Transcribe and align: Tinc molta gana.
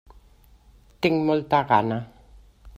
Tinc 1.07 1.21
molta 1.29 1.61
gana. 1.73 2.03